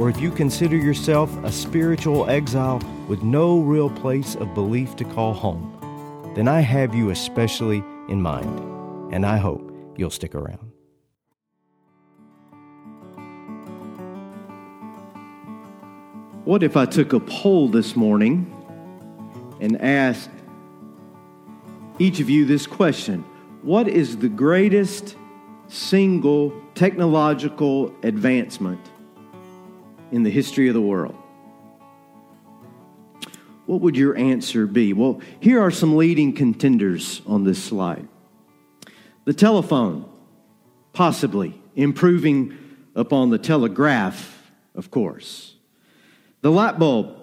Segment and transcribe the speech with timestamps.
[0.00, 5.04] or if you consider yourself a spiritual exile with no real place of belief to
[5.04, 10.72] call home, then I have you especially in mind, and I hope you'll stick around.
[16.46, 18.50] What if I took a poll this morning
[19.60, 20.30] and asked
[21.98, 23.22] each of you this question
[23.60, 25.14] What is the greatest
[25.68, 28.89] single technological advancement
[30.12, 31.16] in the history of the world?
[33.66, 34.92] What would your answer be?
[34.92, 38.08] Well, here are some leading contenders on this slide.
[39.26, 40.10] The telephone,
[40.92, 42.58] possibly improving
[42.96, 45.54] upon the telegraph, of course.
[46.40, 47.16] The light bulb,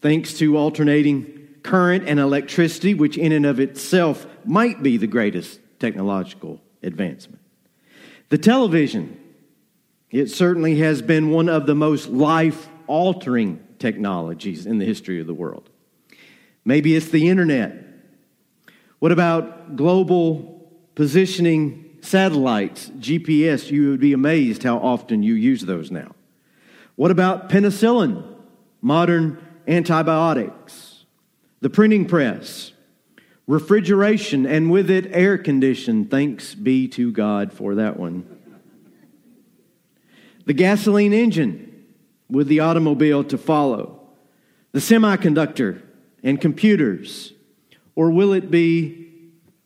[0.00, 5.60] thanks to alternating current and electricity, which in and of itself might be the greatest
[5.78, 7.40] technological advancement.
[8.28, 9.18] The television,
[10.10, 15.26] it certainly has been one of the most life altering technologies in the history of
[15.26, 15.70] the world.
[16.64, 17.84] Maybe it's the internet.
[18.98, 23.70] What about global positioning satellites, GPS?
[23.70, 26.14] You would be amazed how often you use those now.
[26.96, 28.24] What about penicillin,
[28.82, 31.04] modern antibiotics,
[31.60, 32.72] the printing press,
[33.46, 36.04] refrigeration, and with it, air condition?
[36.04, 38.39] Thanks be to God for that one
[40.46, 41.84] the gasoline engine
[42.28, 44.00] with the automobile to follow,
[44.72, 45.82] the semiconductor
[46.22, 47.32] and computers,
[47.94, 49.08] or will it be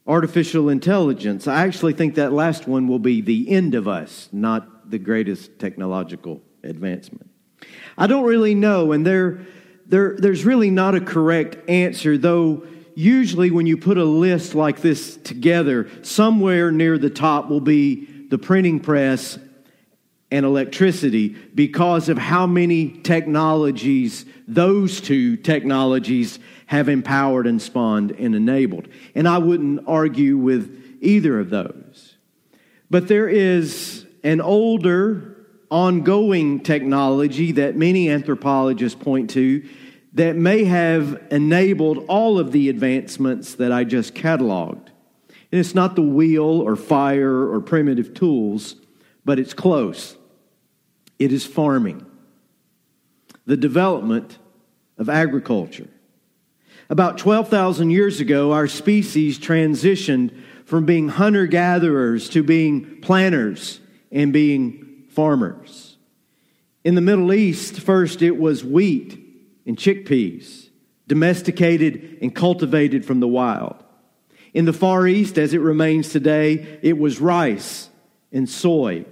[0.07, 1.47] artificial intelligence?
[1.47, 5.59] I actually think that last one will be the end of us, not the greatest
[5.59, 7.31] technological advancement.
[7.97, 9.41] I don't really know, and there,
[9.87, 14.81] there, there's really not a correct answer, though usually when you put a list like
[14.81, 19.39] this together, somewhere near the top will be the printing press
[20.31, 28.35] and electricity because of how many technologies those two technologies have empowered and spawned and
[28.35, 28.89] enabled.
[29.15, 32.17] And I wouldn't argue with either of those.
[32.91, 39.67] But there is an older, ongoing technology that many anthropologists point to
[40.15, 44.89] that may have enabled all of the advancements that I just cataloged.
[45.51, 48.77] And it's not the wheel or fire or primitive tools,
[49.25, 50.17] but it's close.
[51.19, 52.05] It is farming,
[53.47, 54.39] the development
[54.99, 55.89] of agriculture.
[56.91, 63.81] About 12,000 years ago, our species transitioned from being hunter gatherers to being planters
[64.12, 65.97] and being farmers.
[66.85, 69.19] In the Middle East, first it was wheat
[69.67, 70.69] and chickpeas,
[71.06, 73.83] domesticated and cultivated from the wild.
[74.53, 77.89] In the Far East, as it remains today, it was rice
[78.34, 79.06] and soy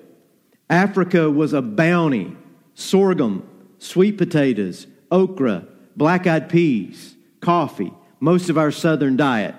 [0.69, 2.37] Africa was a bounty
[2.75, 3.47] sorghum,
[3.79, 5.67] sweet potatoes, okra,
[5.97, 7.93] black eyed peas, coffee.
[8.21, 9.55] Most of our southern diet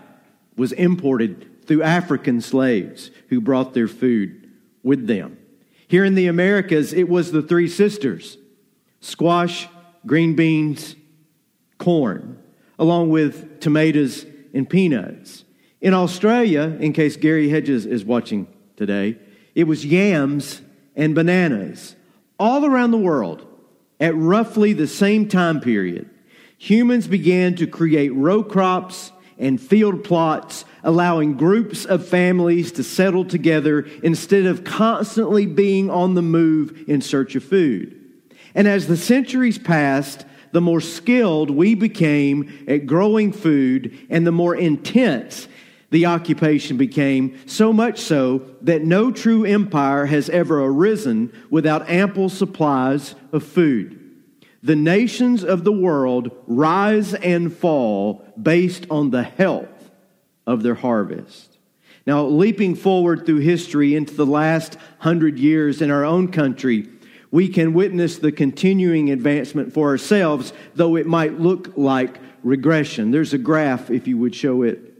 [0.57, 4.49] was imported through African slaves who brought their food
[4.81, 5.37] with them.
[5.87, 8.37] Here in the Americas, it was the three sisters
[8.99, 9.67] squash,
[10.05, 10.95] green beans,
[11.77, 12.41] corn,
[12.79, 15.43] along with tomatoes and peanuts.
[15.81, 18.47] In Australia, in case Gary Hedges is watching
[18.77, 19.17] today,
[19.55, 20.61] it was yams
[20.95, 21.95] and bananas.
[22.39, 23.45] All around the world,
[23.99, 26.09] at roughly the same time period,
[26.57, 33.25] humans began to create row crops and field plots, allowing groups of families to settle
[33.25, 37.99] together instead of constantly being on the move in search of food.
[38.55, 44.31] And as the centuries passed, the more skilled we became at growing food and the
[44.31, 45.47] more intense
[45.93, 52.29] the occupation became, so much so that no true empire has ever arisen without ample
[52.29, 53.99] supplies of food.
[54.63, 59.91] The nations of the world rise and fall based on the health
[60.47, 61.59] of their harvest.
[62.07, 66.87] Now, leaping forward through history into the last hundred years in our own country,
[67.29, 73.11] we can witness the continuing advancement for ourselves, though it might look like regression.
[73.11, 74.92] There's a graph, if you would show it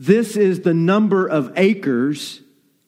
[0.00, 2.40] this is the number of acres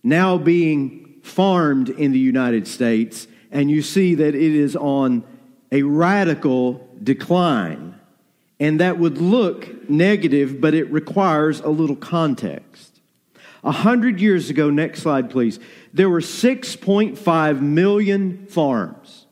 [0.02, 5.22] now being farmed in the United States and you see that it is on
[5.70, 8.00] a radical decline.
[8.58, 12.98] And that would look negative, but it requires a little context.
[13.62, 15.60] A hundred years ago, next slide, please,
[15.92, 19.26] there were 6.5 million farms,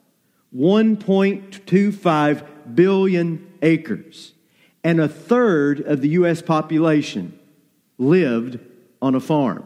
[0.54, 4.34] 1.25 billion acres,
[4.84, 6.42] and a third of the U.S.
[6.42, 7.39] population
[8.00, 8.58] lived
[9.00, 9.64] on a farm.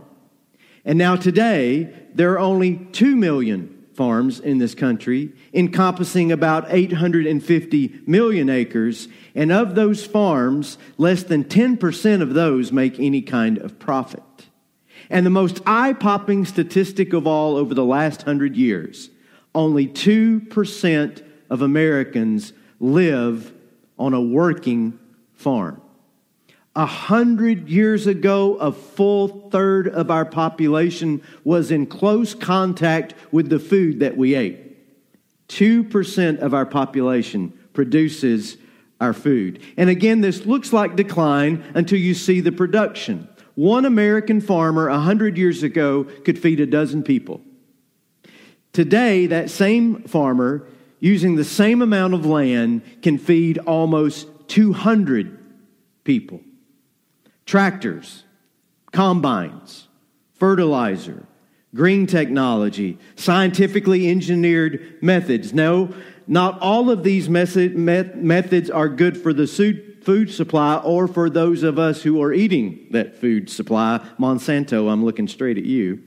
[0.85, 8.01] And now today, there are only 2 million farms in this country, encompassing about 850
[8.07, 9.09] million acres.
[9.35, 14.23] And of those farms, less than 10% of those make any kind of profit.
[15.09, 19.11] And the most eye popping statistic of all over the last hundred years
[19.57, 23.53] only 2% of Americans live
[23.97, 24.99] on a working
[25.35, 25.81] farm.
[26.76, 33.49] A hundred years ago, a full third of our population was in close contact with
[33.49, 34.61] the food that we ate.
[35.49, 38.56] 2% of our population produces
[39.00, 39.61] our food.
[39.76, 43.29] And again, this looks like decline until you see the production.
[43.55, 47.41] One American farmer a hundred years ago could feed a dozen people.
[48.73, 50.67] Today, that same farmer,
[50.99, 55.38] using the same amount of land, can feed almost 200
[56.03, 56.41] people
[57.46, 58.25] tractors,
[58.93, 59.88] combines,
[60.35, 61.26] fertilizer,
[61.75, 65.52] green technology, scientifically engineered methods.
[65.52, 65.94] No,
[66.26, 71.62] not all of these method, methods are good for the food supply or for those
[71.62, 73.99] of us who are eating that food supply.
[74.19, 76.02] Monsanto, I'm looking straight at you.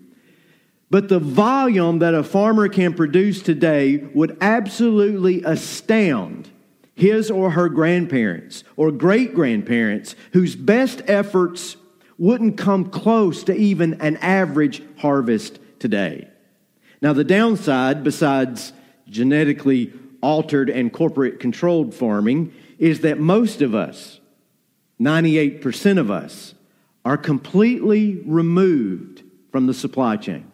[0.90, 6.50] But the volume that a farmer can produce today would absolutely astound
[6.98, 11.78] his or her grandparents or great grandparents whose best efforts
[12.18, 16.28] wouldn't come close to even an average harvest today.
[17.00, 18.74] Now, the downside, besides
[19.08, 24.20] genetically altered and corporate controlled farming, is that most of us,
[25.00, 26.56] 98% of us,
[27.06, 29.22] are completely removed
[29.52, 30.52] from the supply chain.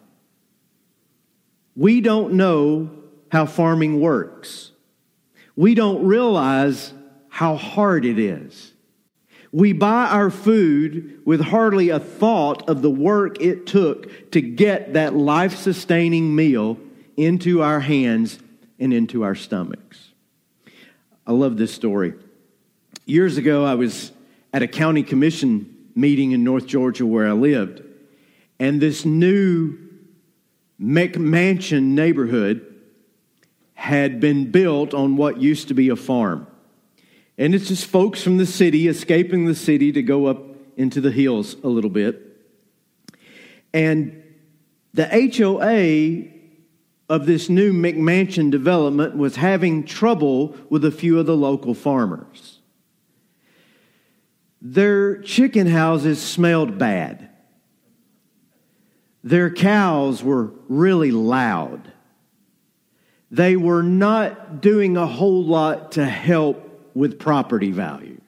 [1.74, 2.90] We don't know
[3.32, 4.72] how farming works
[5.56, 6.92] we don't realize
[7.28, 8.72] how hard it is.
[9.52, 14.94] We buy our food with hardly a thought of the work it took to get
[14.94, 16.76] that life sustaining meal
[17.16, 18.38] into our hands
[18.80, 20.10] and into our stomachs.
[21.26, 22.14] I love this story.
[23.06, 24.10] Years ago, I was
[24.52, 27.82] at a county commission meeting in North Georgia where I lived,
[28.58, 29.78] and this new
[30.80, 32.73] McMansion neighborhood
[33.74, 36.46] had been built on what used to be a farm.
[37.36, 40.38] And it's just folks from the city escaping the city to go up
[40.76, 42.22] into the hills a little bit.
[43.72, 44.22] And
[44.92, 46.30] the HOA
[47.08, 52.60] of this new McMansion development was having trouble with a few of the local farmers.
[54.62, 57.28] Their chicken houses smelled bad.
[59.22, 61.92] Their cows were really loud
[63.36, 68.20] they were not doing a whole lot to help with property values.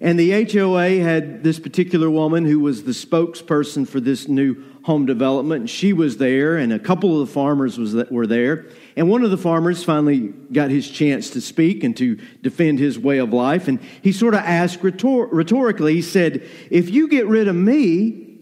[0.00, 5.06] And the HOA had this particular woman who was the spokesperson for this new home
[5.06, 5.70] development.
[5.70, 8.66] She was there, and a couple of the farmers was were there.
[8.94, 12.98] And one of the farmers finally got his chance to speak and to defend his
[12.98, 13.66] way of life.
[13.66, 18.38] And he sort of asked rhetor- rhetorically, he said, If you get rid of me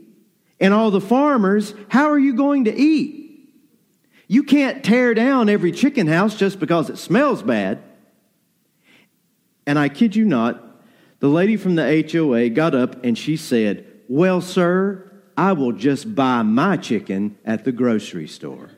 [0.61, 3.24] and all the farmers, how are you going to eat?
[4.26, 7.83] You can't tear down every chicken house just because it smells bad.
[9.66, 10.83] And I kid you not,
[11.21, 16.14] the lady from the HOA got up and she said, Well, sir, I will just
[16.14, 18.71] buy my chicken at the grocery store.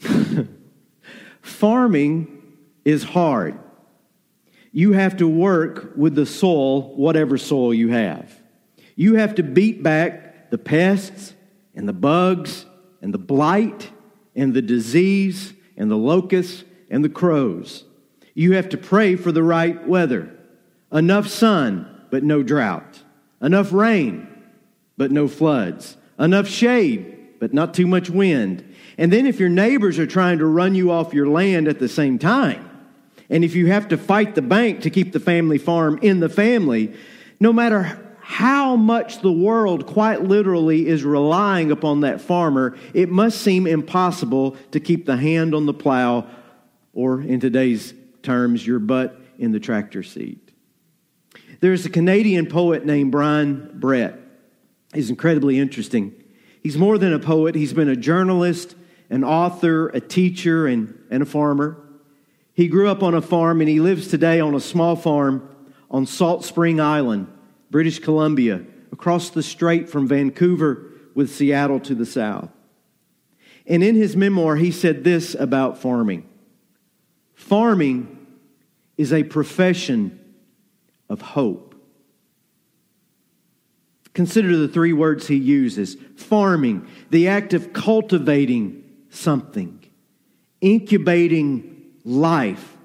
[1.42, 2.42] Farming
[2.84, 3.58] is hard.
[4.72, 8.39] You have to work with the soil, whatever soil you have.
[9.00, 11.32] You have to beat back the pests
[11.74, 12.66] and the bugs
[13.00, 13.90] and the blight
[14.36, 17.84] and the disease and the locusts and the crows.
[18.34, 20.36] You have to pray for the right weather.
[20.92, 23.02] Enough sun, but no drought.
[23.40, 24.28] Enough rain,
[24.98, 25.96] but no floods.
[26.18, 28.62] Enough shade, but not too much wind.
[28.98, 31.88] And then if your neighbors are trying to run you off your land at the
[31.88, 32.68] same time,
[33.30, 36.28] and if you have to fight the bank to keep the family farm in the
[36.28, 36.92] family,
[37.40, 43.42] no matter how much the world quite literally is relying upon that farmer, it must
[43.42, 46.24] seem impossible to keep the hand on the plow,
[46.92, 50.52] or in today's terms, your butt in the tractor seat.
[51.58, 54.16] There's a Canadian poet named Brian Brett,
[54.94, 56.14] He's incredibly interesting.
[56.62, 58.76] He's more than a poet, he's been a journalist,
[59.10, 61.82] an author, a teacher, and, and a farmer.
[62.54, 65.48] He grew up on a farm and he lives today on a small farm
[65.90, 67.26] on Salt Spring Island,
[67.70, 72.50] British Columbia, across the strait from Vancouver with Seattle to the south.
[73.66, 76.26] And in his memoir, he said this about farming
[77.34, 78.26] Farming
[78.98, 80.20] is a profession
[81.08, 81.74] of hope.
[84.12, 89.82] Consider the three words he uses farming, the act of cultivating something,
[90.60, 92.76] incubating life,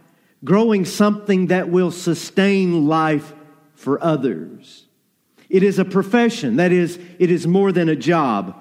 [0.44, 3.34] growing something that will sustain life
[3.86, 4.88] for others.
[5.48, 8.60] It is a profession, that is, it is more than a job,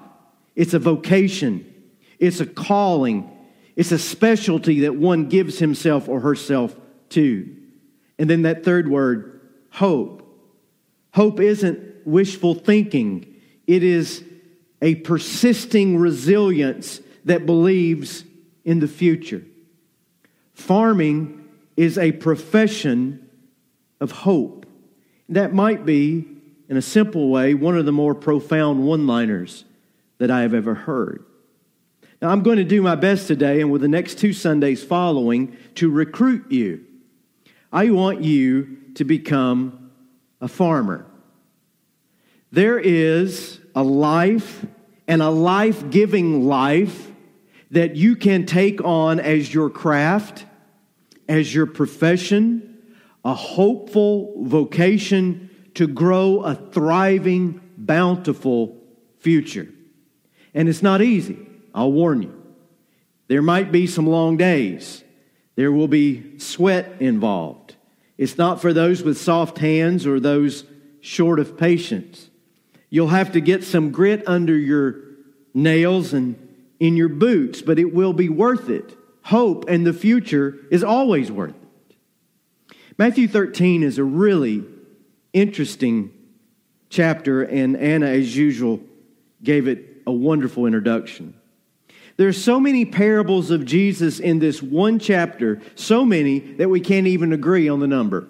[0.55, 1.65] it's a vocation,
[2.19, 3.27] it's a calling,
[3.75, 6.75] it's a specialty that one gives himself or herself
[7.09, 7.53] to.
[8.19, 9.41] And then that third word,
[9.71, 10.21] hope.
[11.11, 14.23] Hope isn't wishful thinking, it is
[14.79, 18.23] a persisting resilience that believes
[18.63, 19.43] in the future.
[20.53, 23.27] Farming is a profession
[23.99, 24.64] of hope.
[25.29, 26.25] That might be,
[26.69, 29.65] in a simple way, one of the more profound one liners
[30.17, 31.25] that I have ever heard.
[32.21, 35.57] Now, I'm going to do my best today and with the next two Sundays following
[35.75, 36.85] to recruit you.
[37.71, 39.91] I want you to become
[40.39, 41.05] a farmer.
[42.51, 44.65] There is a life
[45.07, 47.11] and a life giving life
[47.71, 50.45] that you can take on as your craft,
[51.27, 52.74] as your profession,
[53.25, 58.77] a hopeful vocation to grow a thriving, bountiful
[59.19, 59.67] future.
[60.53, 61.39] And it's not easy,
[61.73, 62.41] I'll warn you.
[63.27, 65.03] There might be some long days,
[65.55, 67.75] there will be sweat involved.
[68.17, 70.63] It's not for those with soft hands or those
[71.01, 72.29] short of patience.
[72.89, 75.01] You'll have to get some grit under your
[75.53, 76.37] nails and
[76.79, 78.95] in your boots, but it will be worth it.
[79.23, 81.64] Hope and the future is always worth it.
[82.97, 84.63] Matthew 13 is a really
[85.33, 86.11] interesting
[86.89, 88.79] chapter, and Anna, as usual,
[89.43, 91.33] gave it a wonderful introduction.
[92.15, 96.79] There are so many parables of Jesus in this one chapter, so many that we
[96.79, 98.29] can't even agree on the number.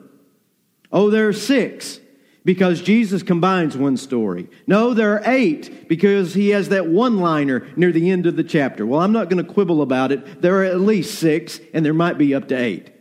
[0.91, 1.99] Oh, there are six
[2.43, 4.49] because Jesus combines one story.
[4.65, 8.43] No, there are eight because he has that one liner near the end of the
[8.43, 8.87] chapter.
[8.87, 10.41] Well, I'm not going to quibble about it.
[10.41, 12.94] There are at least six, and there might be up to eight.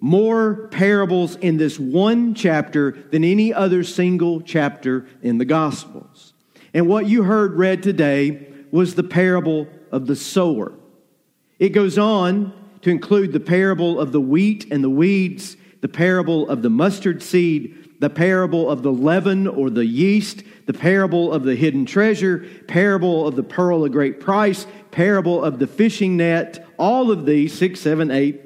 [0.00, 6.34] More parables in this one chapter than any other single chapter in the Gospels.
[6.74, 10.74] And what you heard read today was the parable of the sower.
[11.58, 16.48] It goes on to include the parable of the wheat and the weeds, the parable
[16.48, 21.44] of the mustard seed, the parable of the leaven or the yeast, the parable of
[21.44, 26.66] the hidden treasure, parable of the pearl of great price, parable of the fishing net,
[26.78, 28.45] all of these, six, seven, eight,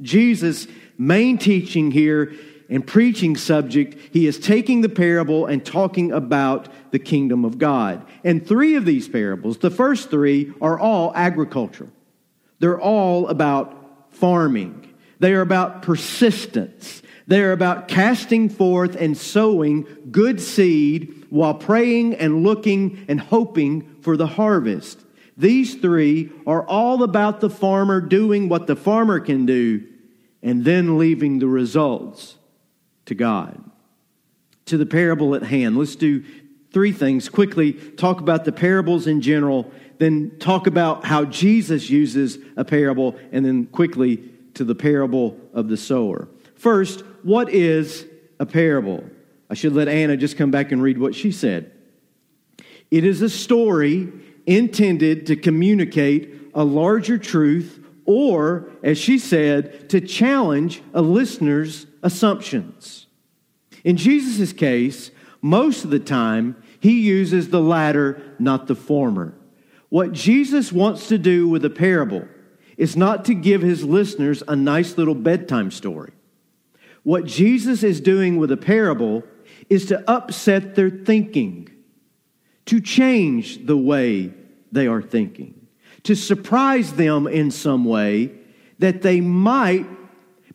[0.00, 0.66] Jesus'
[0.98, 2.34] main teaching here
[2.68, 8.04] and preaching subject, he is taking the parable and talking about the kingdom of God.
[8.24, 11.90] And three of these parables, the first three, are all agricultural.
[12.58, 14.94] They're all about farming.
[15.18, 17.02] They are about persistence.
[17.26, 23.96] They are about casting forth and sowing good seed while praying and looking and hoping
[24.02, 25.03] for the harvest.
[25.36, 29.84] These three are all about the farmer doing what the farmer can do
[30.42, 32.36] and then leaving the results
[33.06, 33.62] to God.
[34.66, 36.24] To the parable at hand, let's do
[36.70, 42.38] three things quickly talk about the parables in general, then talk about how Jesus uses
[42.56, 44.22] a parable, and then quickly
[44.54, 46.28] to the parable of the sower.
[46.54, 48.06] First, what is
[48.38, 49.04] a parable?
[49.50, 51.70] I should let Anna just come back and read what she said.
[52.90, 54.12] It is a story
[54.46, 63.06] intended to communicate a larger truth or, as she said, to challenge a listener's assumptions.
[63.82, 65.10] In Jesus' case,
[65.40, 69.34] most of the time, he uses the latter, not the former.
[69.88, 72.26] What Jesus wants to do with a parable
[72.76, 76.12] is not to give his listeners a nice little bedtime story.
[77.02, 79.22] What Jesus is doing with a parable
[79.68, 81.68] is to upset their thinking,
[82.66, 84.32] to change the way
[84.72, 85.66] they are thinking,
[86.04, 88.32] to surprise them in some way
[88.78, 89.86] that they might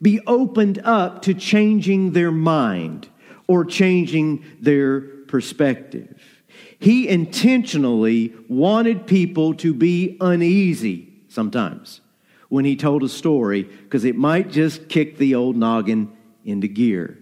[0.01, 3.07] be opened up to changing their mind
[3.47, 6.43] or changing their perspective.
[6.79, 12.01] He intentionally wanted people to be uneasy sometimes
[12.47, 16.11] when he told a story because it might just kick the old noggin
[16.45, 17.17] into gear.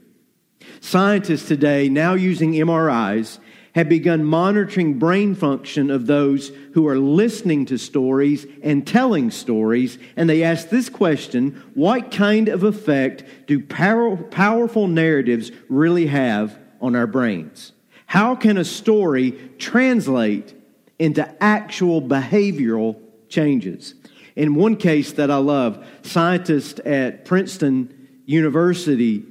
[0.79, 3.39] Scientists today, now using MRIs,
[3.77, 9.99] had begun monitoring brain function of those who are listening to stories and telling stories,
[10.15, 16.57] and they asked this question What kind of effect do power, powerful narratives really have
[16.81, 17.71] on our brains?
[18.07, 20.55] How can a story translate
[20.97, 23.93] into actual behavioral changes?
[24.35, 29.23] In one case that I love, scientists at Princeton University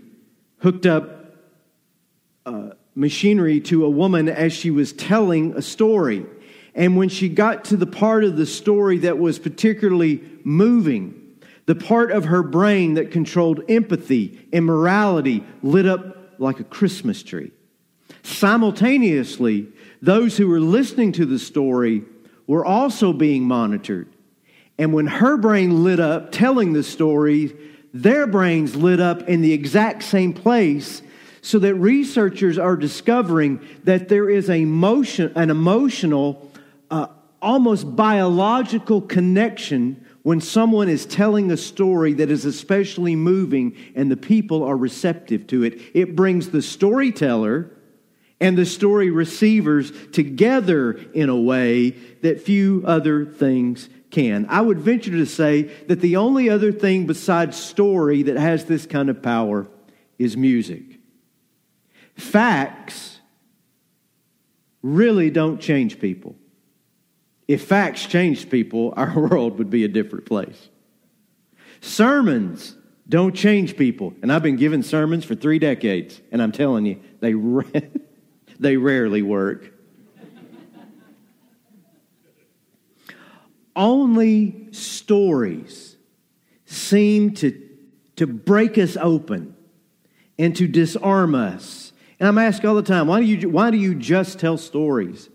[0.59, 1.35] hooked up
[2.47, 6.27] uh, machinery to a woman as she was telling a story.
[6.75, 11.23] And when she got to the part of the story that was particularly moving,
[11.67, 17.23] the part of her brain that controlled empathy and morality lit up like a Christmas
[17.23, 17.53] tree.
[18.23, 19.69] Simultaneously,
[20.03, 22.03] those who were listening to the story
[22.47, 24.09] were also being monitored.
[24.79, 27.57] And when her brain lit up telling the story,
[27.93, 31.03] their brains lit up in the exact same place
[31.47, 36.51] so that researchers are discovering that there is a motion, an emotional,
[36.91, 37.07] uh,
[37.41, 44.17] almost biological connection when someone is telling a story that is especially moving and the
[44.17, 45.81] people are receptive to it.
[45.95, 47.71] It brings the storyteller
[48.41, 51.91] and the story receivers together in a way
[52.23, 54.47] that few other things can.
[54.49, 58.85] I would venture to say that the only other thing besides story that has this
[58.85, 59.69] kind of power
[60.19, 60.96] is music.
[62.17, 63.21] Facts
[64.83, 66.35] really don't change people.
[67.47, 70.69] If facts changed people, our world would be a different place.
[71.81, 72.77] Sermons
[73.09, 74.15] don't change people.
[74.23, 77.35] And I've been giving sermons for three decades, and I'm telling you, they,
[78.59, 79.73] they rarely work.
[83.77, 85.97] Only stories
[86.65, 87.63] seem to,
[88.17, 89.55] to break us open
[90.39, 91.86] and to disarm us
[92.19, 95.29] and I'm asked all the time, why do, you, why do you just tell stories?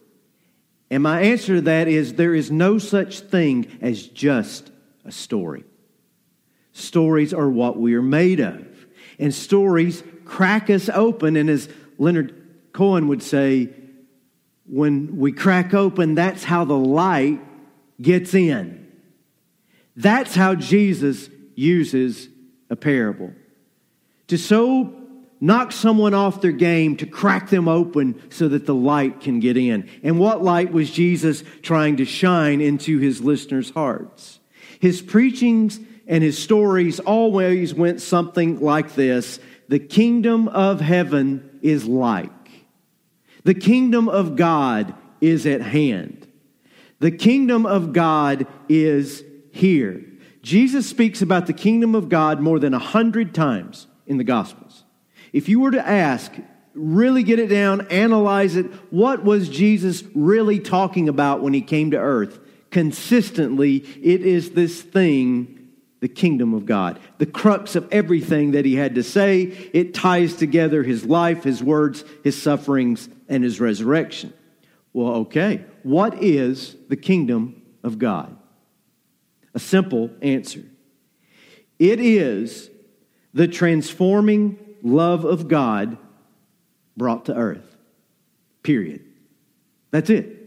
[0.90, 4.72] And my answer to that is there is no such thing as just
[5.06, 5.64] a story.
[6.74, 8.68] Stories are what we are made of.
[9.20, 11.36] And stories crack us open.
[11.36, 12.36] And as Leonard
[12.74, 13.70] Cohen would say,
[14.66, 17.40] when we crack open, that's how the light
[18.02, 18.92] gets in.
[19.96, 22.30] That's how Jesus uses
[22.70, 23.34] a parable.
[24.28, 25.01] To so
[25.42, 29.58] knock someone off their game to crack them open so that the light can get
[29.58, 29.90] in.
[30.04, 34.40] And what light was Jesus trying to shine into his listeners' hearts?
[34.80, 41.86] His preachings and his stories always went something like this The kingdom of heaven is
[41.86, 42.30] like,
[43.44, 46.28] the kingdom of God is at hand.
[47.00, 50.06] The kingdom of God is here.
[50.44, 54.71] Jesus speaks about the kingdom of God more than a hundred times in the Gospels.
[55.34, 56.34] If you were to ask,
[56.74, 61.92] really get it down, analyze it, what was Jesus really talking about when he came
[61.92, 62.40] to earth?
[62.70, 65.58] Consistently, it is this thing
[66.02, 67.00] the kingdom of God.
[67.20, 71.64] The crux of everything that he had to say, it ties together his life, his
[71.64, 74.34] words, his sufferings, and his resurrection.
[74.94, 78.36] Well, okay, what is the kingdom of God?
[79.54, 80.64] A simple answer
[81.78, 82.70] it is
[83.34, 85.98] the transforming love of God
[86.98, 87.76] brought to earth.
[88.64, 89.06] Period.
[89.92, 90.38] That's it.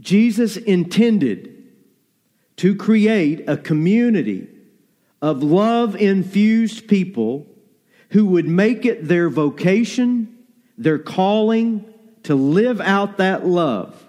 [0.00, 1.56] Jesus intended
[2.56, 4.48] to create a community
[5.22, 7.46] of love infused people
[8.10, 10.36] who would make it their vocation,
[10.76, 11.84] their calling
[12.24, 14.08] to live out that love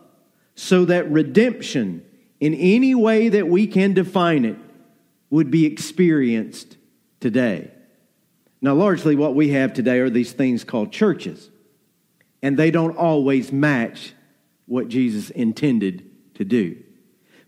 [0.56, 2.04] so that redemption,
[2.40, 4.58] in any way that we can define it,
[5.30, 6.78] would be experienced
[7.20, 7.72] today.
[8.62, 11.50] Now, largely what we have today are these things called churches,
[12.44, 14.14] and they don't always match
[14.68, 16.78] what Jesus intended to do.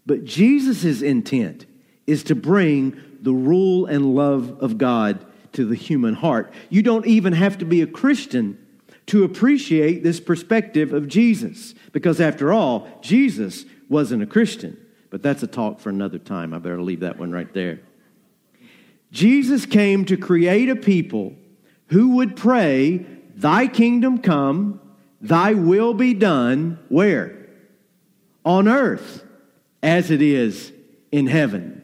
[0.05, 1.65] But Jesus' intent
[2.07, 6.51] is to bring the rule and love of God to the human heart.
[6.69, 8.57] You don't even have to be a Christian
[9.05, 14.77] to appreciate this perspective of Jesus, because after all, Jesus wasn't a Christian.
[15.09, 16.53] But that's a talk for another time.
[16.53, 17.81] I better leave that one right there.
[19.13, 21.35] Jesus came to create a people
[21.89, 24.81] who would pray, Thy kingdom come,
[25.21, 27.47] Thy will be done, where?
[28.43, 29.23] On earth,
[29.83, 30.73] as it is
[31.11, 31.83] in heaven.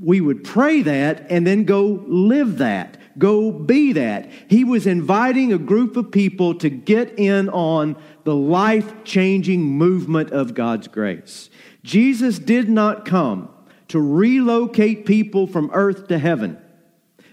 [0.00, 4.30] We would pray that and then go live that, go be that.
[4.48, 10.30] He was inviting a group of people to get in on the life changing movement
[10.30, 11.50] of God's grace.
[11.82, 13.50] Jesus did not come
[13.88, 16.56] to relocate people from earth to heaven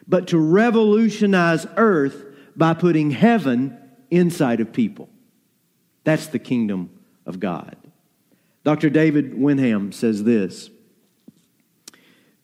[0.08, 3.78] but to revolutionize earth by putting heaven
[4.10, 5.10] inside of people.
[6.04, 6.90] That's the kingdom
[7.26, 7.76] of God.
[8.64, 8.90] Dr.
[8.90, 10.70] David Wenham says this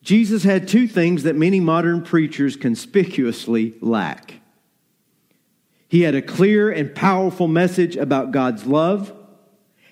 [0.02, 4.34] Jesus had two things that many modern preachers conspicuously lack.
[5.88, 9.12] He had a clear and powerful message about God's love,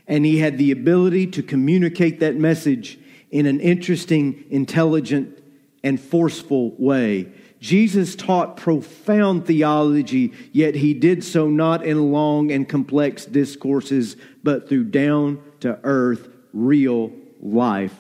[0.06, 2.98] and he had the ability to communicate that message
[3.30, 5.42] in an interesting, intelligent,
[5.82, 7.28] and forceful way.
[7.62, 14.68] Jesus taught profound theology, yet he did so not in long and complex discourses, but
[14.68, 17.94] through down to earth, real life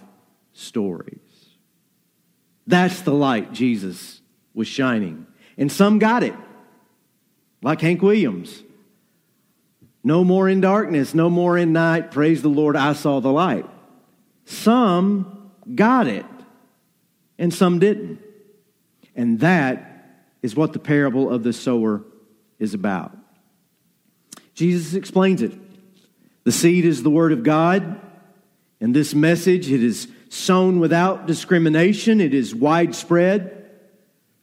[0.52, 1.16] stories.
[2.66, 4.20] That's the light Jesus
[4.52, 5.28] was shining.
[5.56, 6.34] And some got it,
[7.62, 8.64] like Hank Williams.
[10.02, 12.10] No more in darkness, no more in night.
[12.10, 13.66] Praise the Lord, I saw the light.
[14.44, 16.26] Some got it,
[17.38, 18.18] and some didn't.
[19.14, 19.92] And that
[20.42, 22.02] is what the parable of the sower
[22.58, 23.16] is about.
[24.54, 25.52] Jesus explains it.
[26.44, 28.00] The seed is the word of God,
[28.80, 33.70] and this message, it is sown without discrimination, it is widespread.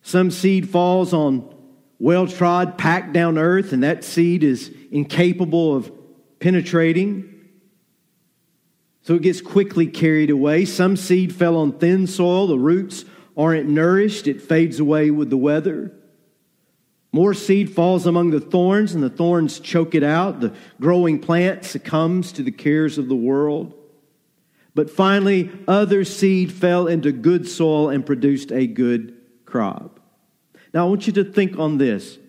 [0.02, 1.54] Some seed falls on
[2.00, 5.92] well trod, packed down earth, and that seed is incapable of
[6.40, 7.26] penetrating.
[9.02, 10.64] So it gets quickly carried away.
[10.66, 13.04] Some seed fell on thin soil, the roots
[13.40, 15.94] aren't nourished, it fades away with the weather.
[17.14, 20.42] More seed falls among the thorns, and the thorns choke it out.
[20.42, 23.74] The growing plant succumbs to the cares of the world.
[24.76, 30.00] But finally, other seed fell into good soil and produced a good crop.
[30.74, 32.20] Now, I want you to think on this.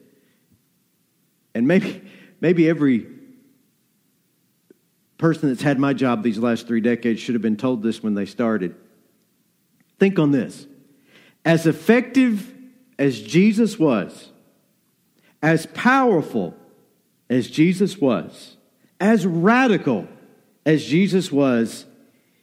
[1.55, 2.03] And maybe,
[2.40, 3.07] maybe every
[5.18, 8.14] person that's had my job these last three decades should have been told this when
[8.14, 8.75] they started.
[9.99, 10.66] Think on this.
[11.44, 12.55] As effective
[12.98, 14.31] as Jesus was,
[15.42, 16.55] as powerful
[17.29, 18.57] as Jesus was,
[19.00, 20.07] as radical
[20.66, 21.87] as Jesus was,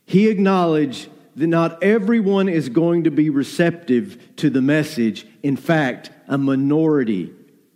[0.05, 5.27] he acknowledged that not everyone is going to be receptive to the message.
[5.43, 7.31] In fact, a minority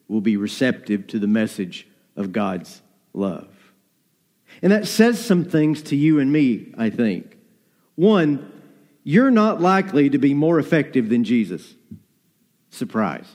[0.08, 2.82] will be receptive to the message of God's
[3.14, 3.48] love.
[4.62, 7.38] And that says some things to you and me, I think.
[7.96, 8.51] One,
[9.04, 11.76] you're not likely to be more effective than Jesus.
[12.70, 13.26] Surprise.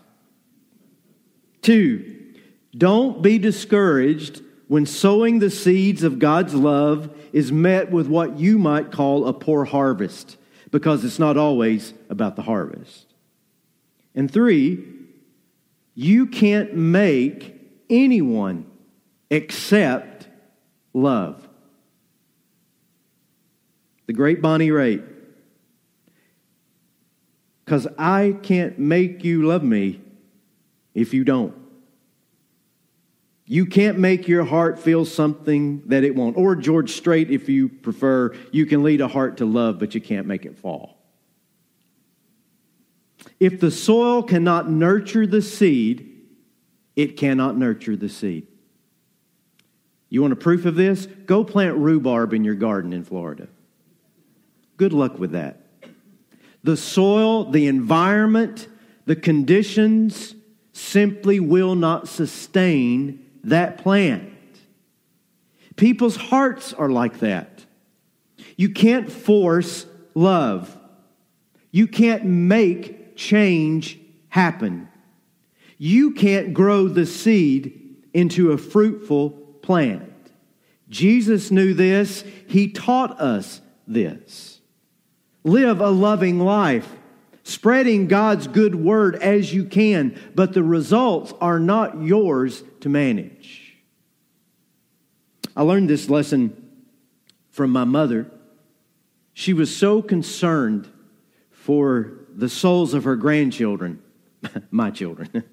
[1.62, 2.34] Two,
[2.76, 8.58] don't be discouraged when sowing the seeds of God's love is met with what you
[8.58, 10.36] might call a poor harvest,
[10.70, 13.14] because it's not always about the harvest.
[14.14, 14.84] And three,
[15.94, 17.54] you can't make
[17.88, 18.66] anyone
[19.30, 20.28] accept
[20.92, 21.48] love.
[24.06, 25.15] The great Bonnie Raitt
[27.66, 30.00] because I can't make you love me
[30.94, 31.52] if you don't.
[33.44, 36.36] You can't make your heart feel something that it won't.
[36.36, 40.00] Or George Strait, if you prefer, you can lead a heart to love, but you
[40.00, 40.96] can't make it fall.
[43.38, 46.12] If the soil cannot nurture the seed,
[46.94, 48.46] it cannot nurture the seed.
[50.08, 51.06] You want a proof of this?
[51.06, 53.48] Go plant rhubarb in your garden in Florida.
[54.76, 55.65] Good luck with that
[56.66, 58.66] the soil, the environment,
[59.06, 60.34] the conditions
[60.72, 64.32] simply will not sustain that plant.
[65.76, 67.64] People's hearts are like that.
[68.56, 70.76] You can't force love.
[71.70, 74.88] You can't make change happen.
[75.78, 79.30] You can't grow the seed into a fruitful
[79.62, 80.12] plant.
[80.88, 82.24] Jesus knew this.
[82.48, 84.55] He taught us this.
[85.46, 86.92] Live a loving life,
[87.44, 93.76] spreading God's good word as you can, but the results are not yours to manage.
[95.54, 96.68] I learned this lesson
[97.50, 98.28] from my mother.
[99.34, 100.90] She was so concerned
[101.52, 104.02] for the souls of her grandchildren,
[104.72, 105.44] my children.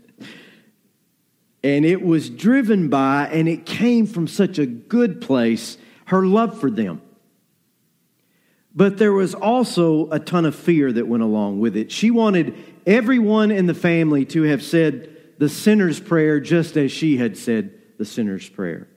[1.64, 6.60] and it was driven by, and it came from such a good place, her love
[6.60, 7.00] for them.
[8.76, 11.92] But there was also a ton of fear that went along with it.
[11.92, 12.56] She wanted
[12.88, 17.72] everyone in the family to have said the sinner's prayer just as she had said
[17.98, 18.88] the sinner's prayer.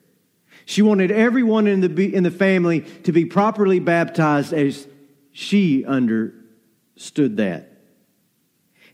[0.65, 4.89] She wanted everyone in the, in the family to be properly baptized as
[5.33, 7.73] she understood that.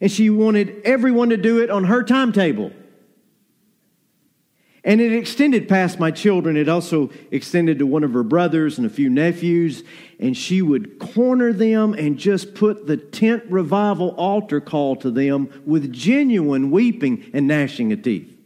[0.01, 2.73] And she wanted everyone to do it on her timetable.
[4.85, 6.57] And it extended past my children.
[6.57, 9.85] It also extended to one of her brothers and a few nephews.
[10.18, 15.62] And she would corner them and just put the tent revival altar call to them
[15.64, 18.37] with genuine weeping and gnashing of teeth.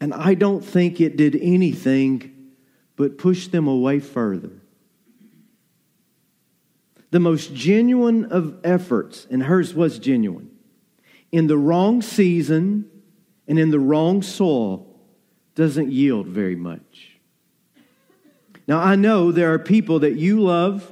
[0.00, 2.50] And I don't think it did anything
[2.96, 4.50] but push them away further.
[7.10, 10.50] The most genuine of efforts, and hers was genuine,
[11.30, 12.90] in the wrong season
[13.52, 14.86] and in the wrong soil
[15.54, 17.18] doesn't yield very much.
[18.66, 20.90] Now, I know there are people that you love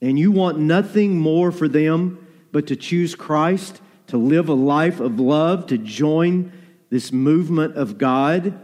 [0.00, 5.00] and you want nothing more for them but to choose Christ, to live a life
[5.00, 6.52] of love, to join
[6.88, 8.56] this movement of God,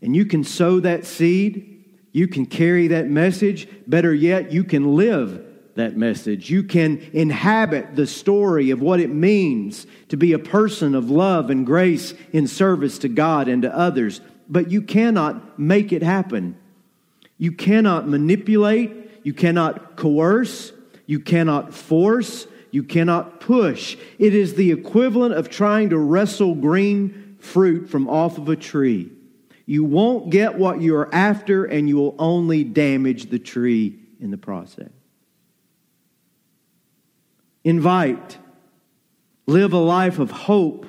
[0.00, 3.66] and you can sow that seed, you can carry that message.
[3.88, 5.44] Better yet, you can live
[5.80, 6.48] that message.
[6.48, 11.50] You can inhabit the story of what it means to be a person of love
[11.50, 14.20] and grace in service to God and to others.
[14.48, 16.56] But you cannot make it happen.
[17.38, 20.72] You cannot manipulate, you cannot coerce,
[21.06, 23.96] you cannot force, you cannot push.
[24.18, 29.10] It is the equivalent of trying to wrestle green fruit from off of a tree.
[29.66, 34.38] You won't get what you're after, and you will only damage the tree in the
[34.38, 34.90] process.
[37.64, 38.38] Invite,
[39.46, 40.86] live a life of hope,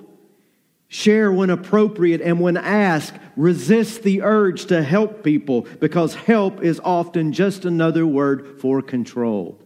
[0.88, 6.80] share when appropriate, and when asked, resist the urge to help people because help is
[6.84, 9.60] often just another word for control.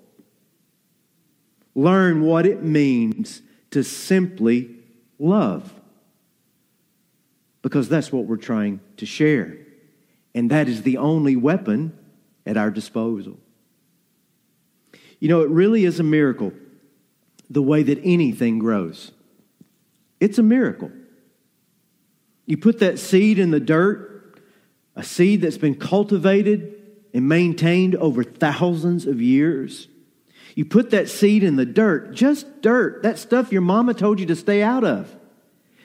[1.75, 3.41] Learn what it means
[3.71, 4.75] to simply
[5.19, 5.73] love
[7.61, 9.57] because that's what we're trying to share.
[10.33, 11.97] And that is the only weapon
[12.45, 13.39] at our disposal.
[15.19, 16.53] You know, it really is a miracle
[17.49, 19.11] the way that anything grows.
[20.19, 20.91] It's a miracle.
[22.45, 24.39] You put that seed in the dirt,
[24.95, 26.75] a seed that's been cultivated
[27.13, 29.87] and maintained over thousands of years.
[30.53, 34.25] You put that seed in the dirt, just dirt, that stuff your mama told you
[34.27, 35.13] to stay out of.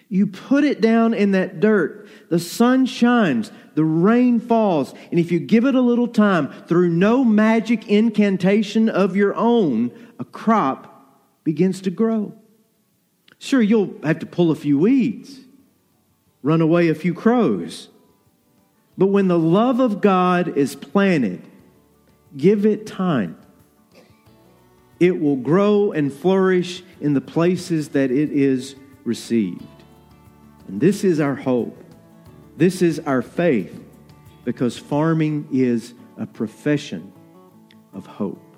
[0.09, 2.09] You put it down in that dirt.
[2.31, 6.91] The sun shines, the rain falls, and if you give it a little time, through
[6.91, 10.90] no magic incantation of your own, a crop
[11.51, 12.33] begins to grow.
[13.41, 15.41] Sure, you'll have to pull a few weeds,
[16.45, 17.89] run away a few crows.
[18.97, 21.43] But when the love of God is planted,
[22.37, 23.37] give it time.
[25.01, 29.67] It will grow and flourish in the places that it is received.
[30.69, 31.77] And this is our hope.
[32.57, 33.77] This is our faith
[34.45, 37.13] because farming is a profession
[37.93, 38.50] of hope.